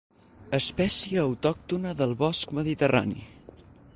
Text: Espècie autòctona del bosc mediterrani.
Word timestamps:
Espècie 0.59 1.19
autòctona 1.25 1.93
del 2.01 2.17
bosc 2.23 2.57
mediterrani. 2.61 3.23